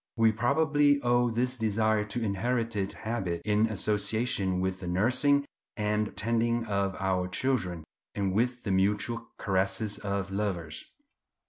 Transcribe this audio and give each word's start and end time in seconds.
We 0.17 0.31
probably 0.31 0.99
owe 1.03 1.29
this 1.29 1.57
desire 1.57 2.03
to 2.05 2.23
inherited 2.23 2.91
habit, 2.91 3.43
in 3.45 3.67
association 3.67 4.59
with 4.59 4.79
the 4.79 4.87
nursing 4.87 5.45
and 5.77 6.17
tending 6.17 6.65
of 6.65 6.95
our 6.99 7.27
children, 7.27 7.83
and 8.15 8.33
with 8.33 8.63
the 8.63 8.71
mutual 8.71 9.27
caresses 9.37 9.99
of 9.99 10.31
lovers. 10.31 10.85